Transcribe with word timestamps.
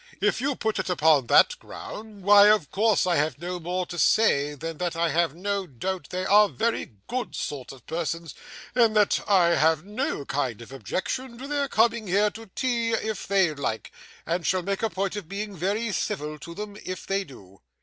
If 0.19 0.41
you 0.41 0.55
put 0.55 0.79
it 0.79 0.89
upon 0.89 1.27
that 1.27 1.59
ground, 1.59 2.23
why, 2.23 2.47
of 2.49 2.71
course, 2.71 3.05
I 3.05 3.17
have 3.17 3.37
no 3.37 3.59
more 3.59 3.85
to 3.85 3.99
say, 3.99 4.55
than 4.55 4.79
that 4.79 4.95
I 4.95 5.09
have 5.11 5.35
no 5.35 5.67
doubt 5.67 6.07
they 6.09 6.25
are 6.25 6.49
very 6.49 6.93
good 7.07 7.35
sort 7.35 7.71
of 7.71 7.85
persons, 7.85 8.33
and 8.73 8.95
that 8.95 9.19
I 9.29 9.49
have 9.49 9.85
no 9.85 10.25
kind 10.25 10.59
of 10.59 10.71
objection 10.71 11.37
to 11.37 11.47
their 11.47 11.67
coming 11.67 12.07
here 12.07 12.31
to 12.31 12.47
tea 12.47 12.93
if 12.93 13.27
they 13.27 13.53
like, 13.53 13.91
and 14.25 14.43
shall 14.43 14.63
make 14.63 14.81
a 14.81 14.89
point 14.89 15.15
of 15.17 15.29
being 15.29 15.55
very 15.55 15.91
civil 15.91 16.39
to 16.39 16.55
them 16.55 16.77
if 16.83 17.05
they 17.05 17.23
do. 17.23 17.61